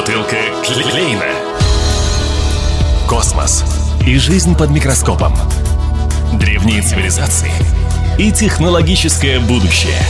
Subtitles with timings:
[0.00, 1.26] Бутылка Клейна.
[3.06, 3.62] Космос
[4.06, 5.36] и жизнь под микроскопом.
[6.32, 7.52] Древние цивилизации
[8.16, 10.00] и технологическое будущее.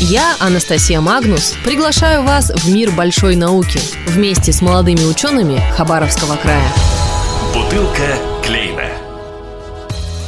[0.00, 6.68] Я, Анастасия Магнус, приглашаю вас в мир большой науки вместе с молодыми учеными Хабаровского края.
[7.54, 8.90] Бутылка Клейна.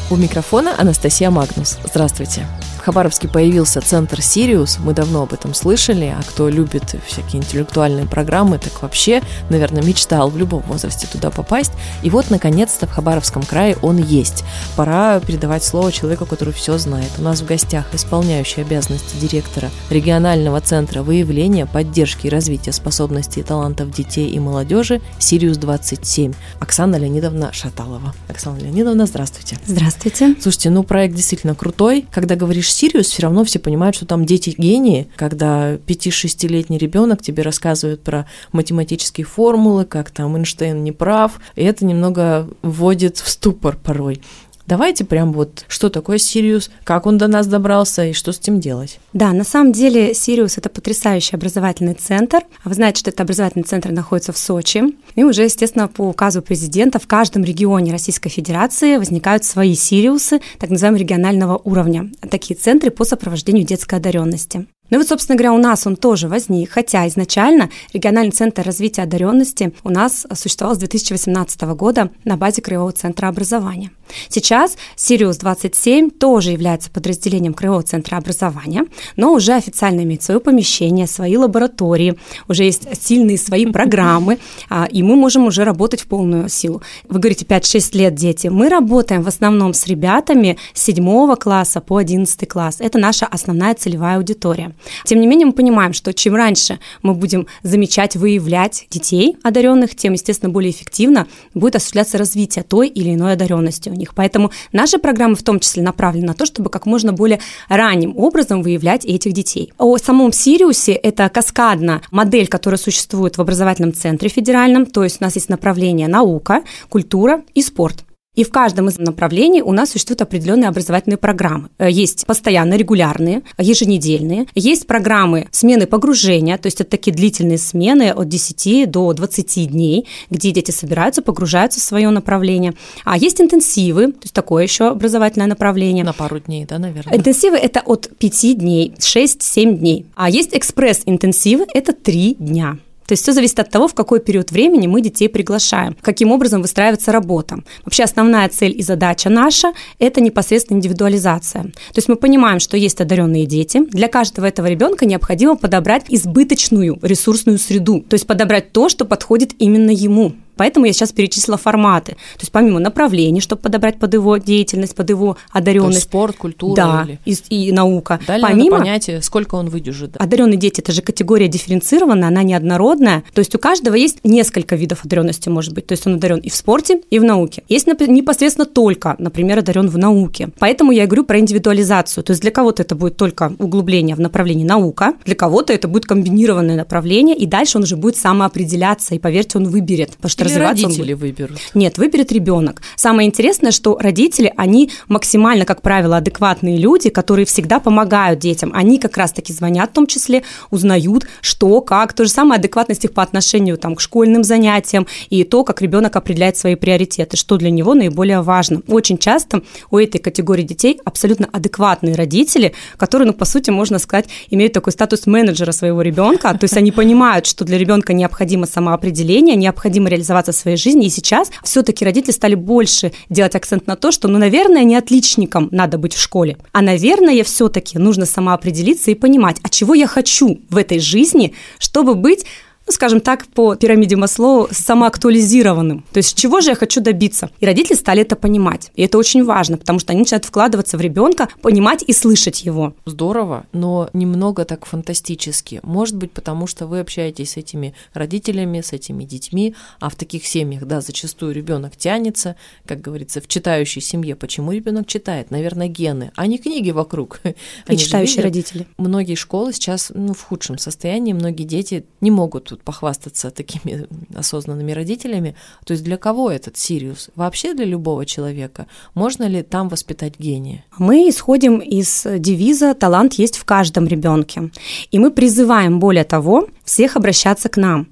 [0.08, 1.76] У микрофона Анастасия Магнус.
[1.84, 2.46] Здравствуйте.
[2.88, 8.56] Хабаровске появился центр «Сириус», мы давно об этом слышали, а кто любит всякие интеллектуальные программы,
[8.56, 11.72] так вообще, наверное, мечтал в любом возрасте туда попасть.
[12.02, 14.42] И вот, наконец-то, в Хабаровском крае он есть.
[14.74, 17.10] Пора передавать слово человеку, который все знает.
[17.18, 23.42] У нас в гостях исполняющий обязанности директора регионального центра выявления, поддержки и развития способностей и
[23.42, 28.14] талантов детей и молодежи «Сириус-27» Оксана Леонидовна Шаталова.
[28.28, 29.58] Оксана Леонидовна, здравствуйте.
[29.66, 30.34] Здравствуйте.
[30.40, 32.06] Слушайте, ну проект действительно крутой.
[32.10, 37.42] Когда говоришь Сириус, все равно все понимают, что там дети гении, когда 5-6-летний ребенок тебе
[37.42, 43.76] рассказывает про математические формулы, как там Эйнштейн не прав, и это немного вводит в ступор
[43.76, 44.22] порой.
[44.68, 48.60] Давайте прям вот, что такое Сириус, как он до нас добрался и что с этим
[48.60, 49.00] делать.
[49.14, 52.40] Да, на самом деле Сириус– это потрясающий образовательный центр.
[52.64, 54.82] Вы знаете, что этот образовательный центр находится в Сочи.
[55.14, 60.68] И уже, естественно, по указу президента в каждом регионе Российской Федерации возникают свои Сириусы, так
[60.68, 62.10] называемого регионального уровня.
[62.30, 64.66] Такие центры по сопровождению детской одаренности.
[64.90, 69.02] Ну и вот, собственно говоря, у нас он тоже возник, хотя изначально региональный центр развития
[69.02, 73.90] одаренности у нас существовал с 2018 года на базе Краевого центра образования.
[74.28, 78.84] Сейчас Сириус-27 тоже является подразделением Краевого центра образования,
[79.16, 84.38] но уже официально имеет свое помещение, свои лаборатории, уже есть сильные свои программы,
[84.70, 86.82] а, и мы можем уже работать в полную силу.
[87.08, 88.48] Вы говорите, 5-6 лет дети.
[88.48, 92.76] Мы работаем в основном с ребятами с 7 класса по 11 класс.
[92.80, 94.74] Это наша основная целевая аудитория.
[95.04, 100.12] Тем не менее, мы понимаем, что чем раньше мы будем замечать, выявлять детей одаренных, тем,
[100.12, 104.14] естественно, более эффективно будет осуществляться развитие той или иной одаренности у них.
[104.14, 108.62] Поэтому наши программы в том числе направлены на то, чтобы как можно более ранним образом
[108.62, 109.72] выявлять этих детей.
[109.78, 115.24] О самом Сириусе это каскадно модель, которая существует в образовательном центре федеральном, то есть у
[115.24, 118.04] нас есть направление наука, культура и спорт.
[118.38, 121.70] И в каждом из направлений у нас существуют определенные образовательные программы.
[121.76, 124.46] Э, есть постоянно регулярные, еженедельные.
[124.54, 130.06] Есть программы смены погружения, то есть это такие длительные смены от 10 до 20 дней,
[130.30, 132.74] где дети собираются, погружаются в свое направление.
[133.04, 136.04] А есть интенсивы, то есть такое еще образовательное направление.
[136.04, 137.18] На пару дней, да, наверное?
[137.18, 140.06] Интенсивы– это от 5 дней, 6-7 дней.
[140.14, 142.78] А есть экспресс-интенсивы– это 3 дня.
[143.08, 146.60] То есть все зависит от того, в какой период времени мы детей приглашаем, каким образом
[146.60, 147.60] выстраивается работа.
[147.86, 151.62] Вообще основная цель и задача наша– это непосредственно индивидуализация.
[151.62, 153.80] То есть мы понимаем, что есть одаренные дети.
[153.86, 159.54] Для каждого этого ребенка необходимо подобрать избыточную ресурсную среду, то есть подобрать то, что подходит
[159.58, 160.34] именно ему.
[160.58, 162.12] Поэтому я сейчас перечислила форматы.
[162.12, 166.02] То есть помимо направлений, чтобы подобрать под его деятельность, под его одаренность.
[166.02, 166.74] спорт, культура.
[166.76, 167.38] Да, или...
[167.48, 168.20] и, и наука.
[168.26, 170.12] Далее помимо надо понять, сколько он выдержит.
[170.12, 170.24] Да.
[170.24, 173.22] Одаренные дети– это же категория дифференцированная, она неоднородная.
[173.32, 175.86] То есть у каждого есть несколько видов одаренности, может быть.
[175.86, 177.62] То есть он одарен и в спорте, и в науке.
[177.68, 180.50] Есть непосредственно только, например, одарен в науке.
[180.58, 182.24] Поэтому я говорю про индивидуализацию.
[182.24, 186.06] То есть для кого-то это будет только углубление в направлении наука, для кого-то это будет
[186.06, 190.10] комбинированное направление, и дальше он уже будет самоопределяться, и поверьте, он выберет.
[190.16, 191.38] Потому что развиваться родители он будет.
[191.38, 191.58] выберут?
[191.74, 192.82] Нет, выберет ребенок.
[192.96, 198.72] Самое интересное, что родители, они максимально, как правило, адекватные люди, которые всегда помогают детям.
[198.74, 202.12] Они как раз-таки звонят в том числе, узнают, что, как.
[202.12, 206.16] То же самое адекватность их по отношению там, к школьным занятиям и то, как ребенок
[206.16, 208.82] определяет свои приоритеты, что для него наиболее важно.
[208.88, 214.26] Очень часто у этой категории детей абсолютно адекватные родители, которые, ну, по сути, можно сказать,
[214.50, 219.56] имеют такой статус менеджера своего ребенка, то есть они понимают, что для ребенка необходимо самоопределение,
[219.56, 221.06] необходимо реализоваться в своей жизни.
[221.06, 225.68] И сейчас все-таки родители стали больше делать акцент на то, что, ну, наверное, не отличником
[225.70, 230.60] надо быть в школе, а, наверное, все-таки нужно самоопределиться и понимать, а чего я хочу
[230.70, 232.44] в этой жизни, чтобы быть
[232.88, 236.06] ну, скажем так, по пирамиде Маслоу самоактуализированным.
[236.10, 237.50] То есть чего же я хочу добиться?
[237.60, 238.90] И родители стали это понимать.
[238.96, 242.94] И это очень важно, потому что они начинают вкладываться в ребенка, понимать и слышать его.
[243.04, 245.80] Здорово, но немного так фантастически.
[245.82, 250.46] Может быть, потому что вы общаетесь с этими родителями, с этими детьми, а в таких
[250.46, 252.56] семьях, да, зачастую ребенок тянется,
[252.86, 254.34] как говорится, в читающей семье.
[254.34, 255.50] Почему ребенок читает?
[255.50, 257.40] Наверное, гены, а не книги вокруг.
[257.44, 257.54] И
[257.86, 258.86] Они читающие родители.
[258.96, 264.92] Многие школы сейчас ну, в худшем состоянии, многие дети не могут тут похвастаться такими осознанными
[264.92, 265.54] родителями.
[265.84, 267.30] То есть для кого этот Сириус?
[267.34, 268.86] Вообще для любого человека?
[269.14, 270.84] Можно ли там воспитать гения?
[270.98, 274.70] Мы исходим из девиза «талант есть в каждом ребенке».
[275.10, 278.06] И мы призываем, более того, всех обращаться к нам.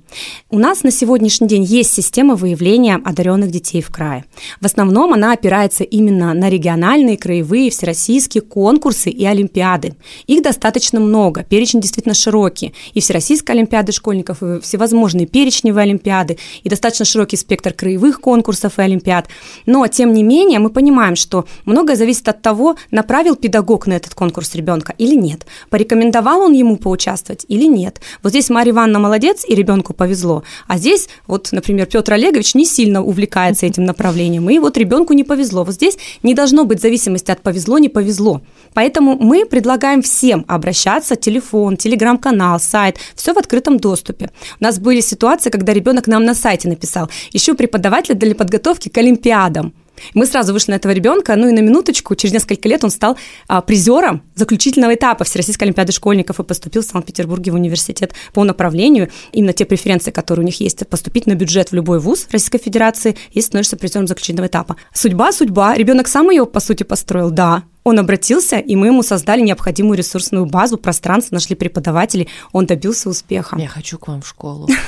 [0.51, 4.25] У нас на сегодняшний день есть система выявления одаренных детей в крае.
[4.61, 9.95] В основном она опирается именно на региональные, краевые, всероссийские конкурсы и олимпиады.
[10.27, 12.75] Их достаточно много, перечень действительно широкий.
[12.95, 18.83] И Всероссийская олимпиада школьников, и всевозможные перечневые олимпиады, и достаточно широкий спектр краевых конкурсов и
[18.83, 19.29] олимпиад.
[19.67, 24.15] Но, тем не менее, мы понимаем, что многое зависит от того, направил педагог на этот
[24.15, 28.01] конкурс ребенка или нет, порекомендовал он ему поучаствовать или нет.
[28.23, 30.45] Вот здесь Мария Ивановна молодец, и ребенку повезло.
[30.69, 35.25] А здесь, вот, например, Петр Олегович не сильно увлекается этим направлением, и вот ребенку не
[35.25, 35.65] повезло.
[35.65, 38.41] Вот здесь не должно быть зависимости от повезло, не повезло.
[38.73, 44.31] Поэтому мы предлагаем всем обращаться, телефон, телеграм-канал, сайт, все в открытом доступе.
[44.61, 48.99] У нас были ситуации, когда ребенок нам на сайте написал, ищу преподавателя для подготовки к
[48.99, 49.73] Олимпиадам.
[50.15, 53.17] Мы сразу вышли на этого ребенка, ну и на минуточку, через несколько лет он стал
[53.49, 59.11] а, призером заключительного этапа Всероссийской Олимпиады школьников и поступил в Санкт-Петербурге в университет по направлению,
[59.33, 63.17] именно те преференции, которые у них есть, поступить на бюджет в любой вуз Российской Федерации
[63.33, 64.77] и становишься призером заключительного этапа.
[64.93, 65.75] Судьба, судьба.
[65.75, 67.65] Ребенок сам ее, по сути, построил, да.
[67.85, 73.57] Он обратился, и мы ему создали необходимую ресурсную базу, пространство, нашли преподавателей, он добился успеха.
[73.59, 74.69] Я хочу к вам в школу.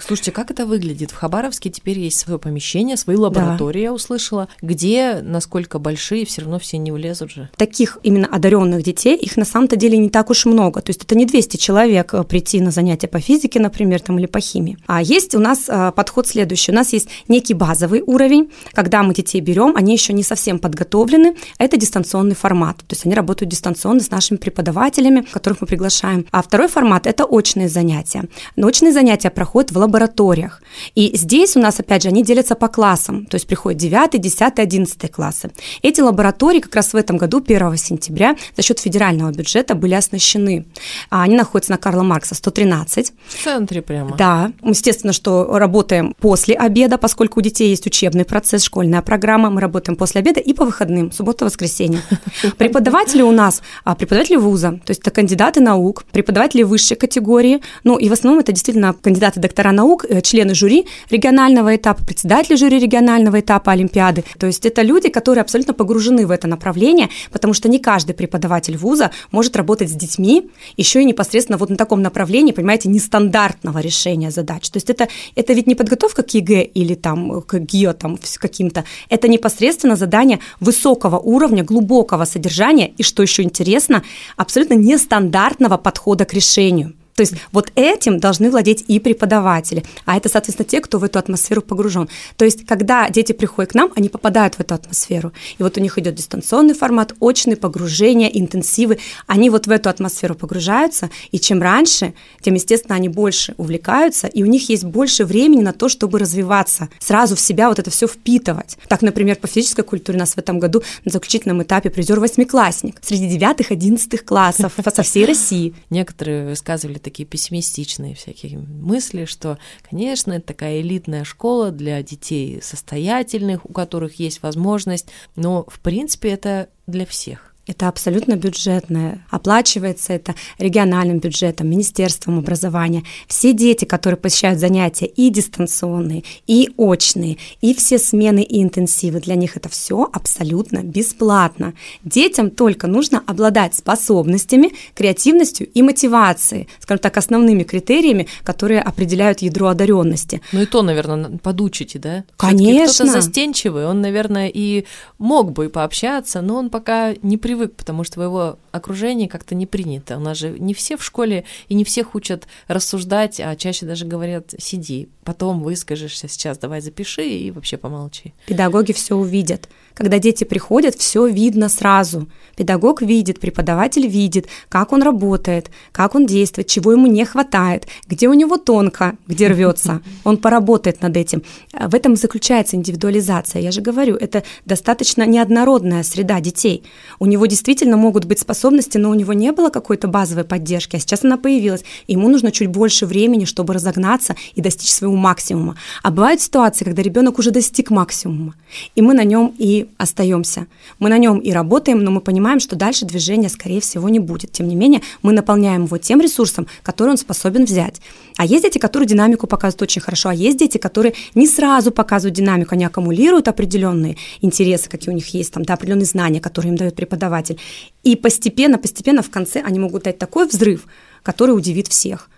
[0.00, 1.10] Слушайте, как это выглядит?
[1.10, 3.84] В Хабаровске теперь есть свое помещение, свои лаборатории, да.
[3.84, 7.50] я услышала, где, насколько большие, все равно все не влезут же.
[7.56, 10.80] Таких именно одаренных детей, их на самом-то деле не так уж много.
[10.80, 14.26] То есть это не 200 человек э, прийти на занятия по физике, например, там, или
[14.26, 14.78] по химии.
[14.86, 16.72] А есть у нас э, подход следующий.
[16.72, 21.36] У нас есть некий базовый уровень, когда мы детей берем, они еще не совсем подготовлены.
[21.58, 22.78] Это дистанционный формат.
[22.78, 26.26] То есть они работают дистанционно с нашими преподавателями, которых мы приглашаем.
[26.30, 28.24] А второй формат– это очные занятия.
[28.56, 30.62] Но очные занятия проходят в лабораториях.
[30.94, 34.58] И здесь у нас, опять же, они делятся по классам, то есть приходят 9, 10,
[34.58, 35.50] 11 классы.
[35.82, 40.66] Эти лаборатории как раз в этом году, 1 сентября, за счет федерального бюджета были оснащены.
[41.10, 43.12] А они находятся на Карла Маркса 113.
[43.26, 44.16] В центре прямо.
[44.16, 44.52] Да.
[44.62, 49.50] Естественно, что работаем после обеда, поскольку у детей есть учебный процесс, школьная программа.
[49.50, 52.00] Мы работаем после обеда и по выходным, суббота, воскресенье.
[52.58, 57.96] Преподаватели у нас, а, преподаватели вуза, то есть это кандидаты наук, преподаватели высшей категории, ну
[57.96, 62.78] и в основном это действительно кандидаты доктора наук, э, члены жюри регионального этапа, председатели жюри
[62.78, 64.24] регионального этапа Олимпиады.
[64.38, 68.76] То есть это люди, которые абсолютно погружены в это направление, потому что не каждый преподаватель
[68.76, 74.30] вуза может работать с детьми, еще и непосредственно вот на таком направлении, понимаете, нестандартного решения
[74.30, 74.68] задач.
[74.70, 78.84] То есть это, это ведь не подготовка к ЕГЭ или там к ГИА там каким-то,
[79.08, 84.02] это непосредственно задание высокого уровня, глубокого содержания и, что еще интересно,
[84.36, 86.94] абсолютно нестандартного подхода к решению.
[87.14, 91.18] То есть вот этим должны владеть и преподаватели, а это, соответственно, те, кто в эту
[91.18, 92.08] атмосферу погружен.
[92.36, 95.32] То есть когда дети приходят к нам, они попадают в эту атмосферу.
[95.58, 98.98] И вот у них идет дистанционный формат, очные погружения, интенсивы.
[99.26, 104.42] Они вот в эту атмосферу погружаются, и чем раньше, тем, естественно, они больше увлекаются, и
[104.42, 108.06] у них есть больше времени на то, чтобы развиваться, сразу в себя вот это все
[108.06, 108.76] впитывать.
[108.88, 112.98] Так, например, по физической культуре у нас в этом году на заключительном этапе призер восьмиклассник
[113.02, 115.74] среди девятых, одиннадцатых классов со всей России.
[115.90, 119.58] Некоторые высказывали такие пессимистичные всякие мысли, что,
[119.88, 126.30] конечно, это такая элитная школа для детей состоятельных, у которых есть возможность, но, в принципе,
[126.30, 127.53] это для всех.
[127.66, 129.24] Это абсолютно бюджетное.
[129.30, 133.04] Оплачивается это региональным бюджетом, Министерством образования.
[133.26, 139.34] Все дети, которые посещают занятия и дистанционные, и очные, и все смены и интенсивы, для
[139.34, 141.72] них это все абсолютно бесплатно.
[142.02, 149.68] Детям только нужно обладать способностями, креативностью и мотивацией, скажем так, основными критериями, которые определяют ядро
[149.68, 150.42] одаренности.
[150.52, 152.24] Ну и то, наверное, подучите, да?
[152.36, 153.06] Конечно.
[153.06, 154.84] Кто-то застенчивый, он, наверное, и
[155.16, 159.54] мог бы пообщаться, но он пока не привык привык, потому что в его окружении как-то
[159.54, 160.16] не принято.
[160.16, 164.04] У нас же не все в школе и не всех учат рассуждать, а чаще даже
[164.04, 168.34] говорят, сиди, потом выскажешься сейчас, давай запиши и вообще помолчи.
[168.46, 169.68] Педагоги все увидят.
[169.94, 172.26] Когда дети приходят, все видно сразу.
[172.56, 178.28] Педагог видит, преподаватель видит, как он работает, как он действует, чего ему не хватает, где
[178.28, 180.02] у него тонко, где рвется.
[180.24, 181.42] Он поработает над этим.
[181.72, 183.60] В этом заключается индивидуализация.
[183.60, 186.82] Я же говорю, это достаточно неоднородная среда детей.
[187.18, 190.98] У него действительно могут быть способности, но у него не было какой-то базовой поддержки, а
[190.98, 191.84] сейчас она появилась.
[192.08, 195.76] ему нужно чуть больше времени, чтобы разогнаться и достичь своего максимума.
[196.02, 198.54] А бывают ситуации, когда ребенок уже достиг максимума,
[198.94, 200.66] и мы на нем и остаемся.
[200.98, 204.52] Мы на нем и работаем, но мы понимаем, что дальше движения, скорее всего, не будет.
[204.52, 208.00] Тем не менее, мы наполняем его тем ресурсом, который он способен взять.
[208.36, 212.36] А есть дети, которые динамику показывают очень хорошо, а есть дети, которые не сразу показывают
[212.36, 216.76] динамику, они аккумулируют определенные интересы, какие у них есть, там, да, определенные знания, которые им
[216.76, 217.58] дает преподаватель.
[218.02, 220.86] И постепенно, постепенно в конце они могут дать такой взрыв,
[221.22, 222.28] который удивит всех.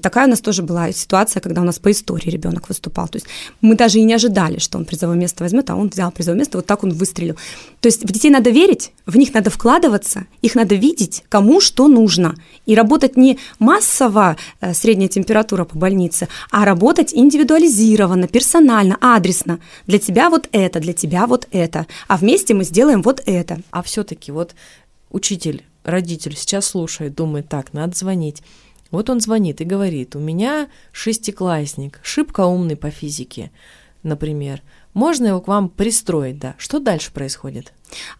[0.00, 3.06] Такая у нас тоже была ситуация, когда у нас по истории ребенок выступал.
[3.06, 3.26] То есть
[3.60, 6.56] мы даже и не ожидали, что он призовое место возьмет, а он взял призовое место,
[6.58, 7.36] вот так он выстрелил.
[7.80, 11.86] То есть в детей надо верить, в них надо вкладываться, их надо видеть, кому что
[11.86, 12.34] нужно.
[12.64, 19.58] И работать не массово, э, средняя температура по больнице, а работать индивидуализированно, персонально, адресно.
[19.86, 21.86] Для тебя вот это, для тебя вот это.
[22.08, 23.60] А вместе мы сделаем вот это.
[23.70, 24.54] А все-таки вот
[25.10, 28.42] учитель, родитель сейчас слушает, думает, так, надо звонить
[28.94, 33.50] вот он звонит и говорит, у меня шестиклассник, шибко умный по физике,
[34.02, 34.62] например.
[34.94, 36.54] Можно его к вам пристроить, да?
[36.58, 37.72] Что дальше происходит?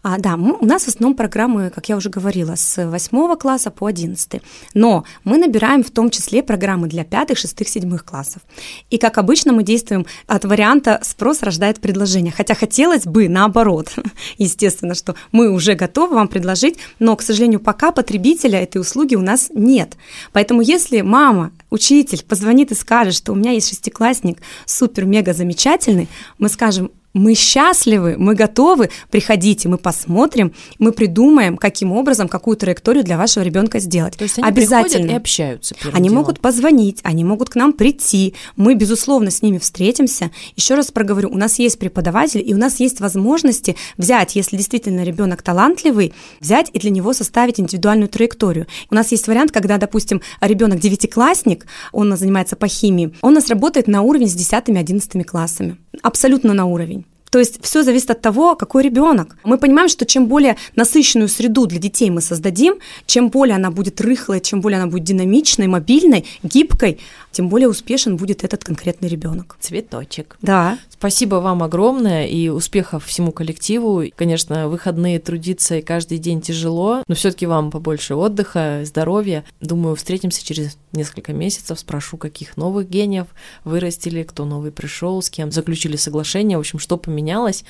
[0.03, 3.87] А, да, у нас в основном программы, как я уже говорила, с 8 класса по
[3.87, 4.41] 11.
[4.73, 8.41] Но мы набираем в том числе программы для 5, 6, 7 классов.
[8.89, 12.31] И, как обычно, мы действуем от варианта «спрос рождает предложение».
[12.35, 13.93] Хотя хотелось бы наоборот.
[14.37, 19.21] Естественно, что мы уже готовы вам предложить, но, к сожалению, пока потребителя этой услуги у
[19.21, 19.95] нас нет.
[20.31, 26.07] Поэтому если мама, учитель позвонит и скажет, что у меня есть шестиклассник супер-мега замечательный,
[26.39, 33.03] мы скажем, мы счастливы, мы готовы, приходите, мы посмотрим, мы придумаем, каким образом, какую траекторию
[33.03, 34.17] для вашего ребенка сделать.
[34.17, 35.11] То есть они Обязательно.
[35.11, 35.75] и общаются.
[35.93, 36.23] Они делом.
[36.23, 40.29] могут позвонить, они могут к нам прийти, мы, безусловно, с ними встретимся.
[40.57, 45.03] Еще раз проговорю, у нас есть преподаватель, и у нас есть возможности взять, если действительно
[45.03, 48.67] ребенок талантливый, взять и для него составить индивидуальную траекторию.
[48.89, 53.47] У нас есть вариант, когда, допустим, ребенок девятиклассник, он занимается по химии, он у нас
[53.47, 55.77] работает на уровне с 10-11 классами.
[56.01, 57.04] Абсолютно на уровень.
[57.35, 59.35] То есть все зависит от того, какой ребенок.
[59.43, 62.75] Мы понимаем, что чем более насыщенную среду для детей мы создадим,
[63.07, 67.01] чем более она будет рыхлой, чем более она будет динамичной, мобильной, гибкой,
[67.33, 69.57] тем более успешен будет этот конкретный ребенок.
[69.59, 70.37] Цветочек.
[70.41, 70.79] Да.
[70.89, 74.03] Спасибо вам огромное и успехов всему коллективу.
[74.15, 79.43] Конечно, выходные трудиться и каждый день тяжело, но все-таки вам побольше отдыха, здоровья.
[79.59, 83.27] Думаю, встретимся через несколько месяцев, спрошу, каких новых гениев
[83.65, 87.24] вырастили, кто новый пришел, с кем заключили соглашение, в общем, что поменялось.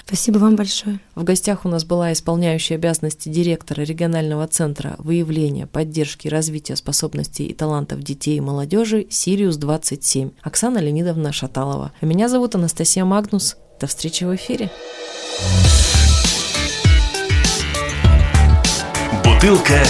[0.05, 0.99] Спасибо вам большое.
[1.15, 7.45] В гостях у нас была исполняющая обязанности директора регионального центра выявления, поддержки и развития способностей
[7.45, 11.91] и талантов детей и молодежи Сириус 27 Оксана Леонидовна Шаталова.
[11.99, 13.57] А меня зовут Анастасия Магнус.
[13.79, 14.69] До встречи в эфире.
[19.23, 19.83] Бутылка